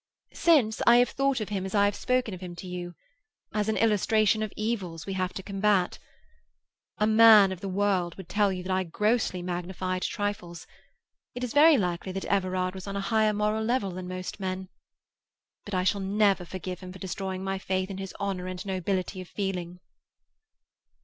Since, 0.33 0.81
I 0.87 0.95
have 0.97 1.09
thought 1.11 1.39
of 1.41 1.49
him 1.49 1.63
as 1.63 1.75
I 1.75 1.85
have 1.85 1.95
spoken 1.95 2.33
of 2.33 2.41
him 2.41 2.55
to 2.55 2.67
you—as 2.67 3.69
an 3.69 3.77
illustration 3.77 4.41
of 4.41 4.51
evils 4.57 5.05
we 5.05 5.13
have 5.13 5.31
to 5.33 5.43
combat. 5.43 5.99
A 6.97 7.05
man 7.05 7.51
of 7.51 7.61
the 7.61 7.69
world 7.69 8.15
would 8.15 8.27
tell 8.27 8.51
you 8.51 8.63
that 8.63 8.71
I 8.71 8.83
grossly 8.83 9.43
magnified 9.43 10.01
trifles; 10.01 10.65
it 11.35 11.43
is 11.43 11.53
very 11.53 11.77
likely 11.77 12.11
that 12.13 12.25
Everard 12.25 12.73
was 12.73 12.87
on 12.87 12.95
a 12.95 12.99
higher 12.99 13.31
moral 13.31 13.63
level 13.63 13.91
than 13.91 14.07
most 14.07 14.39
men. 14.39 14.69
But 15.65 15.75
I 15.75 15.83
shall 15.83 16.01
never 16.01 16.45
forgive 16.45 16.79
him 16.79 16.91
for 16.91 16.97
destroying 16.97 17.43
my 17.43 17.59
faith 17.59 17.91
in 17.91 17.99
his 17.99 18.15
honour 18.19 18.47
and 18.47 18.65
nobility 18.65 19.21
of 19.21 19.27
feeling." 19.29 19.81